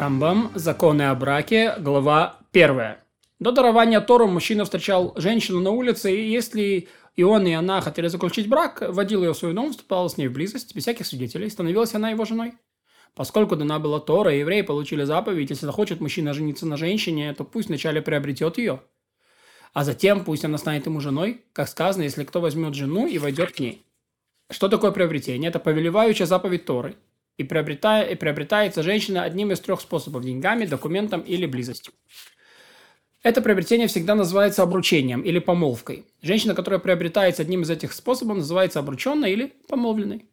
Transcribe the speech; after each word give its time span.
Рамбам. 0.00 0.50
Законы 0.54 1.02
о 1.02 1.14
браке. 1.14 1.74
Глава 1.78 2.38
1. 2.52 2.96
До 3.38 3.52
дарования 3.52 4.00
Тору 4.00 4.28
мужчина 4.28 4.64
встречал 4.64 5.12
женщину 5.16 5.60
на 5.60 5.72
улице, 5.72 6.10
и 6.16 6.30
если 6.30 6.88
и 7.16 7.22
он, 7.22 7.46
и 7.46 7.52
она 7.52 7.82
хотели 7.82 8.08
заключить 8.08 8.48
брак, 8.48 8.82
водил 8.88 9.22
ее 9.22 9.34
в 9.34 9.36
свой 9.36 9.52
дом, 9.52 9.72
вступал 9.72 10.08
с 10.08 10.16
ней 10.16 10.28
в 10.28 10.32
близость, 10.32 10.74
без 10.74 10.84
всяких 10.84 11.04
свидетелей, 11.04 11.50
становилась 11.50 11.94
она 11.94 12.08
его 12.08 12.24
женой. 12.24 12.54
Поскольку 13.14 13.56
дана 13.56 13.78
была 13.78 14.00
Тора, 14.00 14.34
евреи 14.34 14.62
получили 14.62 15.04
заповедь, 15.04 15.50
если 15.50 15.66
захочет 15.66 16.00
мужчина 16.00 16.32
жениться 16.32 16.64
на 16.64 16.78
женщине, 16.78 17.34
то 17.34 17.44
пусть 17.44 17.68
вначале 17.68 18.00
приобретет 18.00 18.56
ее. 18.56 18.80
А 19.74 19.84
затем 19.84 20.24
пусть 20.24 20.46
она 20.46 20.56
станет 20.56 20.86
ему 20.86 21.00
женой, 21.00 21.44
как 21.52 21.68
сказано, 21.68 22.04
если 22.04 22.24
кто 22.24 22.40
возьмет 22.40 22.72
жену 22.72 23.06
и 23.06 23.18
войдет 23.18 23.52
к 23.52 23.60
ней. 23.60 23.84
Что 24.48 24.70
такое 24.70 24.92
приобретение? 24.92 25.50
Это 25.50 25.58
повелевающая 25.58 26.24
заповедь 26.24 26.64
Торы– 26.64 26.96
и, 27.40 27.42
приобретая, 27.42 28.04
и 28.04 28.14
приобретается 28.14 28.82
женщина 28.82 29.22
одним 29.22 29.50
из 29.50 29.60
трех 29.60 29.80
способов– 29.80 30.22
деньгами, 30.24 30.66
документом 30.66 31.22
или 31.22 31.46
близостью. 31.46 31.94
Это 33.22 33.40
приобретение 33.40 33.86
всегда 33.86 34.14
называется 34.14 34.62
обручением 34.62 35.22
или 35.22 35.38
помолвкой. 35.38 36.04
Женщина, 36.20 36.54
которая 36.54 36.80
приобретается 36.80 37.40
одним 37.40 37.62
из 37.62 37.70
этих 37.70 37.94
способов, 37.94 38.36
называется 38.36 38.78
обрученной 38.78 39.32
или 39.32 39.54
помолвленной. 39.68 40.26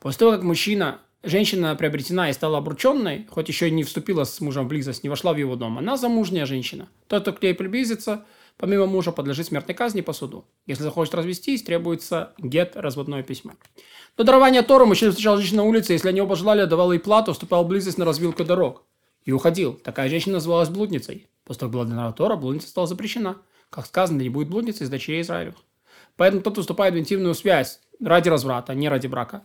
После 0.00 0.18
того, 0.18 0.32
как 0.32 0.42
мужчина, 0.42 1.00
женщина 1.22 1.76
приобретена 1.76 2.30
и 2.30 2.32
стала 2.32 2.58
обрученной, 2.58 3.26
хоть 3.30 3.48
еще 3.48 3.68
и 3.68 3.72
не 3.72 3.84
вступила 3.84 4.24
с 4.24 4.40
мужем 4.40 4.64
в 4.64 4.68
близость, 4.68 5.04
не 5.04 5.08
вошла 5.08 5.32
в 5.32 5.36
его 5.36 5.54
дом, 5.54 5.78
она 5.78 5.96
замужняя 5.96 6.44
женщина. 6.44 6.88
Тот, 7.06 7.22
кто 7.22 7.32
к 7.32 7.42
ней 7.42 7.54
приблизится, 7.54 8.24
помимо 8.58 8.86
мужа, 8.86 9.12
подлежит 9.12 9.46
смертной 9.46 9.74
казни 9.74 10.02
по 10.02 10.12
суду. 10.12 10.44
Если 10.66 10.82
захочет 10.82 11.14
развестись, 11.14 11.62
требуется 11.62 12.34
гет, 12.38 12.72
разводное 12.74 13.22
письмо. 13.22 13.52
До 14.16 14.24
дарования 14.24 14.62
Тора 14.62 14.84
мужчина 14.84 15.12
встречал 15.12 15.38
женщину 15.38 15.62
на 15.62 15.68
улице, 15.68 15.94
если 15.94 16.08
они 16.08 16.20
оба 16.20 16.36
желали, 16.36 16.66
давал 16.66 16.92
ей 16.92 16.98
плату, 16.98 17.32
вступал 17.32 17.64
в 17.64 17.68
близость 17.68 17.96
на 17.96 18.04
развилку 18.04 18.44
дорог. 18.44 18.82
И 19.24 19.32
уходил. 19.32 19.74
Такая 19.74 20.08
женщина 20.08 20.34
называлась 20.34 20.68
блудницей. 20.68 21.26
После 21.44 21.60
того, 21.60 21.70
как 21.70 21.74
была 21.74 21.84
дана 21.84 22.12
Тора, 22.12 22.36
блудница 22.36 22.68
стала 22.68 22.86
запрещена. 22.86 23.36
Как 23.70 23.86
сказано, 23.86 24.20
не 24.20 24.28
будет 24.28 24.48
блудницы 24.48 24.84
из 24.84 24.90
дочерей 24.90 25.22
Израилевых. 25.22 25.58
Поэтому 26.16 26.42
тот 26.42 26.58
вступает 26.58 26.94
в 26.94 26.98
интимную 26.98 27.34
связь 27.34 27.80
ради 28.00 28.28
разврата, 28.28 28.74
не 28.74 28.88
ради 28.88 29.06
брака, 29.06 29.42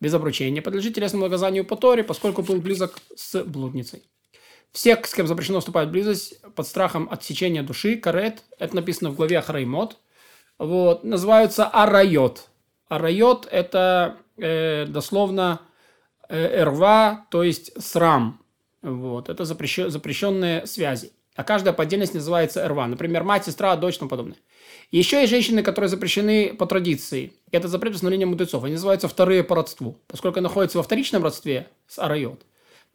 без 0.00 0.12
обручения, 0.14 0.62
подлежит 0.62 0.94
телесному 0.94 1.24
наказанию 1.24 1.64
по 1.64 1.76
Торе, 1.76 2.02
поскольку 2.02 2.42
был 2.42 2.60
близок 2.60 2.98
с 3.14 3.42
блудницей. 3.44 4.02
Все, 4.76 5.02
с 5.02 5.14
кем 5.14 5.26
запрещено 5.26 5.60
вступать 5.60 5.88
в 5.88 5.90
близость 5.90 6.38
под 6.54 6.66
страхом 6.66 7.08
отсечения 7.10 7.62
души, 7.62 7.96
карет, 7.96 8.42
это 8.58 8.76
написано 8.76 9.08
в 9.08 9.16
главе 9.16 9.38
Ахраймот, 9.38 9.96
вот, 10.58 11.02
называются 11.02 11.66
арайот. 11.66 12.50
Арайот– 12.86 13.48
это 13.50 14.18
э, 14.36 14.84
дословно 14.84 15.62
э, 16.28 16.60
эрва, 16.60 17.24
то 17.30 17.42
есть 17.42 17.72
срам. 17.82 18.38
Вот, 18.82 19.30
это 19.30 19.46
запрещен, 19.46 19.88
запрещенные 19.88 20.66
связи. 20.66 21.10
А 21.36 21.42
каждая 21.42 21.72
по 21.72 21.84
отдельности 21.84 22.16
называется 22.16 22.60
эрва. 22.60 22.86
Например, 22.86 23.24
мать, 23.24 23.46
сестра, 23.46 23.76
дочь 23.76 23.96
и 23.96 23.98
тому 24.00 24.10
подобное. 24.10 24.36
Еще 24.90 25.20
есть 25.22 25.30
женщины, 25.30 25.62
которые 25.62 25.88
запрещены 25.88 26.52
по 26.52 26.66
традиции. 26.66 27.32
Это 27.50 27.68
запрет 27.68 27.94
установления 27.94 28.26
мудрецов. 28.26 28.62
Они 28.62 28.74
называются 28.74 29.08
вторые 29.08 29.42
по 29.42 29.56
родству, 29.56 29.96
поскольку 30.06 30.42
находятся 30.42 30.76
во 30.76 30.84
вторичном 30.84 31.24
родстве 31.24 31.66
с 31.86 31.98
арайот. 31.98 32.42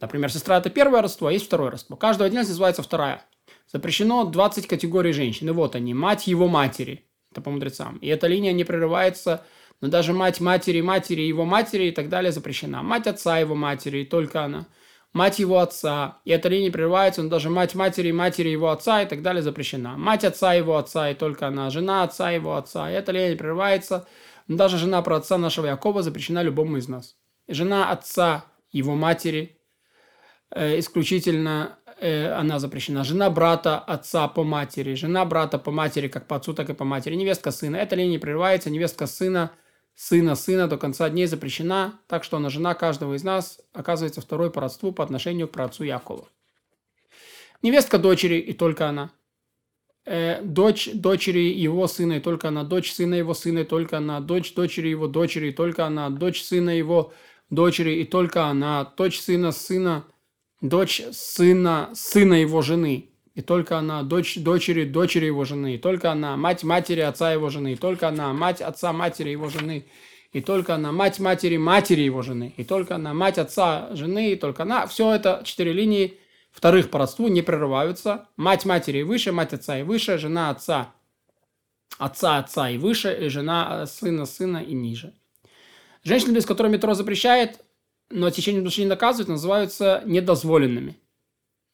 Например, 0.01 0.31
сестра– 0.31 0.57
это 0.59 0.69
первое 0.69 1.01
родство, 1.01 1.27
а 1.27 1.31
есть 1.31 1.45
второе 1.45 1.71
родство. 1.71 1.95
Каждая 1.95 2.27
отдельность 2.27 2.49
называется 2.49 2.83
вторая. 2.83 3.23
Запрещено 3.71 4.25
20 4.25 4.67
категорий 4.67 5.13
женщин. 5.13 5.47
И 5.47 5.51
вот 5.51 5.75
они, 5.75 5.93
мать 5.93 6.27
его 6.27 6.47
матери. 6.47 7.05
Это 7.31 7.41
по 7.41 7.51
мудрецам. 7.51 7.97
И 7.97 8.07
эта 8.07 8.27
линия 8.27 8.51
не 8.51 8.65
прерывается 8.65 9.45
но 9.81 9.87
даже 9.87 10.13
мать 10.13 10.39
матери, 10.39 10.79
матери 10.81 11.21
его 11.21 11.43
матери 11.43 11.85
и 11.85 11.91
так 11.91 12.07
далее 12.07 12.31
запрещена. 12.31 12.83
Мать 12.83 13.07
отца 13.07 13.39
его 13.39 13.55
матери, 13.55 13.99
и 13.99 14.05
только 14.05 14.43
она. 14.43 14.67
Мать 15.11 15.39
его 15.39 15.59
отца, 15.59 16.19
и 16.23 16.31
эта 16.31 16.47
линия 16.47 16.71
прерывается, 16.71 17.21
но 17.21 17.29
даже 17.29 17.49
мать 17.49 17.75
матери, 17.75 18.11
матери 18.11 18.47
его 18.47 18.69
отца 18.69 19.01
и 19.01 19.05
так 19.05 19.21
далее 19.21 19.41
запрещена. 19.41 19.97
Мать 19.97 20.23
отца 20.23 20.53
его 20.53 20.77
отца, 20.77 21.09
и 21.09 21.15
только 21.15 21.47
она. 21.47 21.69
Жена 21.69 22.03
отца 22.03 22.31
его 22.31 22.55
отца, 22.55 22.89
и 22.89 22.93
эта 22.93 23.11
линия 23.11 23.35
прерывается, 23.35 24.07
но 24.47 24.55
даже 24.55 24.77
жена 24.77 25.01
про 25.01 25.17
отца 25.17 25.37
нашего 25.37 25.65
Якова 25.65 26.01
запрещена 26.01 26.43
любому 26.43 26.77
из 26.77 26.87
нас. 26.87 27.17
жена 27.49 27.91
отца 27.91 28.45
его 28.71 28.95
матери, 28.95 29.57
исключительно 30.55 31.79
э, 31.99 32.31
она 32.31 32.59
запрещена. 32.59 33.03
Жена 33.03 33.29
брата 33.29 33.79
отца 33.79 34.27
по 34.27 34.43
матери, 34.43 34.95
жена 34.95 35.25
брата 35.25 35.57
по 35.57 35.71
матери, 35.71 36.07
как 36.07 36.27
по 36.27 36.35
отцу, 36.35 36.53
так 36.53 36.69
и 36.69 36.73
по 36.73 36.85
матери. 36.85 37.15
Невестка 37.15 37.51
сына. 37.51 37.77
Эта 37.77 37.95
линия 37.95 38.19
прерывается, 38.19 38.69
невестка 38.69 39.07
сына– 39.07 39.51
сына 39.95 40.35
сына 40.35 40.67
до 40.67 40.77
конца 40.77 41.09
дней 41.09 41.27
запрещена, 41.27 41.99
так 42.07 42.23
что 42.23 42.37
она 42.37 42.49
жена 42.49 42.73
каждого 42.73 43.13
из 43.13 43.23
нас 43.23 43.59
оказывается 43.73 44.21
второй 44.21 44.51
по 44.51 44.61
родству 44.61 44.91
по 44.91 45.03
отношению 45.03 45.47
к 45.47 45.51
праотцу 45.51 45.83
Якова. 45.83 46.27
Невестка 47.61 47.99
дочери 47.99 48.39
и 48.39 48.53
только 48.53 48.87
она. 48.87 49.11
Э, 50.05 50.41
дочь 50.41 50.89
дочери 50.93 51.53
его 51.53 51.87
сына 51.87 52.13
и 52.13 52.19
только 52.19 52.47
она. 52.47 52.63
Дочь 52.63 52.91
сына 52.91 53.13
его 53.13 53.35
сына 53.35 53.59
и 53.59 53.63
только 53.63 53.97
она. 53.97 54.19
Дочь 54.19 54.55
дочери 54.55 54.87
его 54.87 55.07
дочери 55.07 55.49
и 55.49 55.53
только 55.53 55.85
она. 55.85 56.09
Дочь 56.09 56.41
сына 56.41 56.71
его 56.71 57.13
дочери 57.51 58.01
и 58.01 58.05
только 58.05 58.45
она. 58.45 58.91
Дочь 58.97 59.19
сына 59.19 59.51
сына. 59.51 60.05
Дочь 60.61 61.01
сына 61.11 61.89
сына 61.93 62.35
его 62.35 62.61
жены 62.61 63.11
и 63.33 63.41
только 63.41 63.77
она, 63.77 64.03
дочь 64.03 64.37
дочери, 64.37 64.85
дочери 64.85 65.25
его 65.25 65.45
жены, 65.45 65.75
и 65.75 65.77
только 65.77 66.11
она, 66.11 66.35
мать 66.35 66.63
матери 66.63 66.99
отца 66.99 67.31
его 67.31 67.49
жены, 67.49 67.73
и 67.73 67.75
только 67.75 68.09
она, 68.09 68.33
мать 68.33 68.61
отца 68.61 68.91
матери 68.91 69.29
его 69.29 69.49
жены, 69.49 69.85
и 70.31 70.41
только 70.41 70.75
она, 70.75 70.91
мать 70.91 71.19
матери 71.19 71.57
матери 71.57 72.01
его 72.01 72.21
жены, 72.21 72.53
и 72.57 72.63
только 72.63 72.95
она, 72.95 73.13
мать 73.13 73.37
отца 73.37 73.89
жены, 73.93 74.33
и 74.33 74.35
только 74.35 74.63
она. 74.63 74.85
Все 74.85 75.13
это 75.13 75.41
четыре 75.45 75.73
линии 75.73 76.19
вторых 76.51 76.89
по 76.89 76.99
родству 76.99 77.27
не 77.27 77.41
прерываются. 77.41 78.27
Мать 78.35 78.65
матери 78.65 78.99
и 78.99 79.03
выше, 79.03 79.31
мать 79.31 79.53
отца 79.53 79.79
и 79.79 79.83
выше, 79.83 80.17
жена 80.17 80.49
отца, 80.49 80.93
отца 81.97 82.37
отца 82.37 82.69
и 82.69 82.77
выше, 82.77 83.17
и 83.19 83.29
жена 83.29 83.85
сына 83.87 84.25
сына 84.25 84.57
и 84.57 84.73
ниже. 84.73 85.13
Женщины, 86.03 86.33
без 86.33 86.45
которых 86.45 86.71
метро 86.71 86.93
запрещает, 86.93 87.61
но 88.11 88.29
течение 88.29 88.61
души 88.61 88.81
не 88.81 88.87
наказывает, 88.87 89.29
называются 89.29 90.01
недозволенными. 90.05 90.97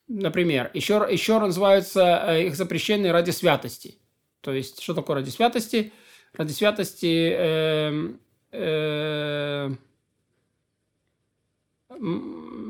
Например, 0.08 0.72
еще, 0.74 1.06
еще 1.10 1.40
называются 1.40 2.24
э, 2.28 2.48
их 2.48 2.56
запрещенные 2.56 3.12
ради 3.12 3.32
святости. 3.32 3.98
То 4.42 4.54
есть, 4.54 4.82
что 4.82 4.94
такое 4.94 5.18
ради 5.18 5.30
святости? 5.30 5.92
Ради 6.34 6.52
святости 6.54 7.34
э, 7.36 8.14
э, 8.52 9.70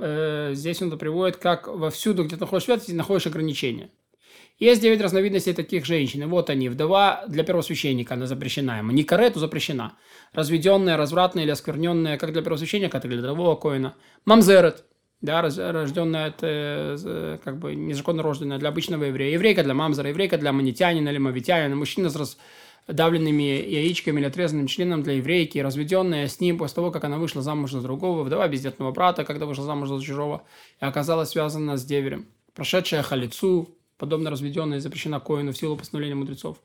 э, 0.01 0.51
здесь 0.53 0.81
он 0.81 0.87
это 0.87 0.97
приводит, 0.97 1.37
как 1.37 1.67
во 1.67 1.91
всюду, 1.91 2.23
где 2.23 2.35
ты 2.35 2.41
находишь 2.41 2.65
святости, 2.65 2.91
находишь 2.93 3.27
ограничения. 3.27 3.91
Есть 4.59 4.81
девять 4.81 5.01
разновидностей 5.01 5.53
таких 5.53 5.85
женщин. 5.85 6.23
И 6.23 6.25
вот 6.25 6.49
они. 6.49 6.69
Вдова 6.69 7.23
для 7.27 7.43
первосвященника, 7.43 8.15
она 8.15 8.25
запрещена 8.25 8.79
ему. 8.79 8.91
Запрещена. 9.35 9.93
Разведенная, 10.33 10.97
развратная 10.97 11.43
или 11.43 11.51
оскверненная, 11.51 12.17
как 12.17 12.33
для 12.33 12.41
первосвященника, 12.41 12.99
так 12.99 13.11
и 13.11 13.13
для 13.15 13.21
другого 13.21 13.55
коина. 13.55 13.95
Мамзерет– 14.25 14.83
да, 15.21 15.41
рожденная 15.41 16.27
это 16.27 17.39
как 17.43 17.57
бы 17.57 17.73
незаконно 17.73 18.21
рожденная 18.21 18.59
для 18.59 18.69
обычного 18.69 19.05
еврея, 19.05 19.33
еврейка 19.33 19.63
для 19.63 19.73
мамзера, 19.73 20.09
еврейка 20.09 20.37
для 20.37 20.51
манитянина 20.53 21.09
или 21.09 21.17
мавитянина, 21.17 21.75
мужчина 21.75 22.11
с 22.11 22.37
раздавленными 22.87 23.41
яичками 23.41 24.19
или 24.19 24.27
отрезанным 24.27 24.67
членом 24.67 25.01
для 25.01 25.13
еврейки, 25.13 25.57
разведенная 25.57 26.27
с 26.27 26.39
ним 26.39 26.59
после 26.59 26.75
того, 26.75 26.91
как 26.91 27.03
она 27.03 27.17
вышла 27.17 27.41
замуж 27.41 27.71
за 27.71 27.81
другого, 27.81 28.21
вдова 28.23 28.47
бездетного 28.47 28.91
брата, 28.91 29.25
когда 29.25 29.47
вышла 29.47 29.65
замуж 29.65 29.89
за 29.89 29.99
чужого, 30.03 30.43
и 30.79 30.85
оказалась 30.85 31.29
связана 31.29 31.77
с 31.77 31.83
деверем, 31.83 32.27
прошедшая 32.53 33.01
халицу, 33.01 33.75
подобно 33.97 34.29
разведенной, 34.29 34.79
запрещена 34.79 35.19
коину 35.19 35.51
в 35.51 35.57
силу 35.57 35.77
постановления 35.77 36.15
мудрецов, 36.15 36.57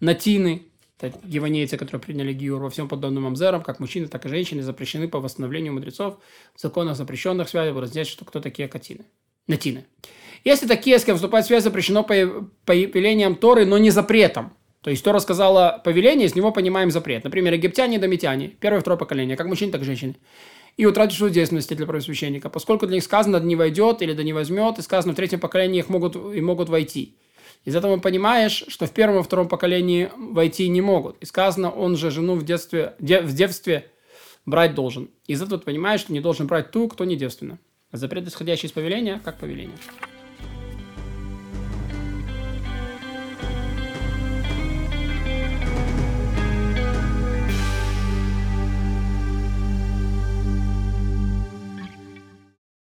натины, 0.00 0.66
это 1.00 1.18
гиванейцы, 1.24 1.76
которые 1.76 2.00
приняли 2.00 2.32
гиур 2.32 2.62
во 2.62 2.70
всем 2.70 2.88
подобным 2.88 3.24
мамзерам, 3.24 3.62
как 3.62 3.80
мужчины, 3.80 4.06
так 4.06 4.24
и 4.24 4.28
женщины, 4.28 4.62
запрещены 4.62 5.08
по 5.08 5.18
восстановлению 5.18 5.72
мудрецов 5.72 6.18
в 6.54 6.60
законах 6.60 6.96
запрещенных 6.96 7.48
связей, 7.48 7.72
разделять, 7.72 8.06
что 8.06 8.24
кто 8.24 8.40
такие 8.40 8.68
катины. 8.68 9.04
Натины. 9.48 9.84
Если 10.44 10.66
такие, 10.68 10.98
с 10.98 11.04
кем 11.04 11.16
вступать 11.16 11.44
в 11.44 11.48
связь, 11.48 11.64
запрещено 11.64 12.04
по 12.04 12.14
повелениям 12.64 13.34
Торы, 13.34 13.66
но 13.66 13.78
не 13.78 13.90
запретом. 13.90 14.52
То 14.80 14.90
есть 14.90 15.04
Тора 15.04 15.20
сказала 15.20 15.80
повеление, 15.84 16.26
из 16.26 16.34
него 16.34 16.52
понимаем 16.52 16.90
запрет. 16.90 17.24
Например, 17.24 17.52
египтяне 17.52 17.96
и 17.96 18.00
домитяне, 18.00 18.48
первое 18.48 18.78
и 18.78 18.80
второе 18.80 18.98
поколение, 18.98 19.36
как 19.36 19.46
мужчины, 19.46 19.72
так 19.72 19.82
и 19.82 19.84
женщины. 19.84 20.16
И 20.76 20.86
утратить 20.86 21.18
свою 21.18 21.32
для 21.32 21.46
первосвященника, 21.46 22.48
поскольку 22.48 22.86
для 22.86 22.96
них 22.96 23.04
сказано, 23.04 23.40
да 23.40 23.44
не 23.44 23.56
войдет 23.56 24.02
или 24.02 24.14
да 24.14 24.22
не 24.22 24.32
возьмет, 24.32 24.78
и 24.78 24.82
сказано, 24.82 25.12
в 25.12 25.16
третьем 25.16 25.40
поколении 25.40 25.80
их 25.80 25.88
могут, 25.88 26.16
и 26.16 26.40
могут 26.40 26.68
войти. 26.68 27.16
Из 27.64 27.76
этого 27.76 27.96
понимаешь, 27.98 28.64
что 28.68 28.86
в 28.86 28.92
первом 28.92 29.20
и 29.20 29.22
втором 29.22 29.48
поколении 29.48 30.10
войти 30.16 30.68
не 30.68 30.80
могут. 30.80 31.16
И 31.20 31.26
сказано, 31.26 31.70
он 31.70 31.96
же 31.96 32.10
жену 32.10 32.34
в 32.34 32.44
детстве, 32.44 32.94
де, 32.98 33.20
в 33.20 33.32
девстве 33.34 33.90
брать 34.46 34.74
должен. 34.74 35.10
Из 35.26 35.40
этого 35.42 35.58
понимаешь, 35.60 36.00
что 36.00 36.12
не 36.12 36.20
должен 36.20 36.46
брать 36.46 36.70
ту, 36.70 36.88
кто 36.88 37.04
не 37.04 37.16
девственна. 37.16 37.58
Запрет, 37.92 38.26
исходящий 38.26 38.66
из 38.66 38.72
повеления, 38.72 39.20
как 39.24 39.38
повеление. 39.38 39.76